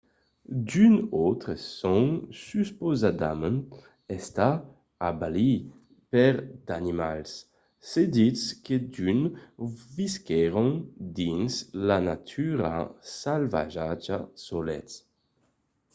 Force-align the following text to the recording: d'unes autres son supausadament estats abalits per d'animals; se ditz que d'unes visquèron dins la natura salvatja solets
d'unes 0.67 1.07
autres 1.11 1.53
son 1.59 2.21
supausadament 2.49 3.59
estats 4.17 4.65
abalits 5.09 5.69
per 6.11 6.33
d'animals; 6.65 7.31
se 7.89 8.01
ditz 8.15 8.41
que 8.65 8.75
d'unes 8.93 9.31
visquèron 9.97 10.71
dins 11.19 11.51
la 11.89 11.99
natura 12.09 12.73
salvatja 13.19 14.17
solets 14.47 14.91